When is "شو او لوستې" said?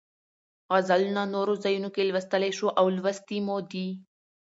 2.57-3.37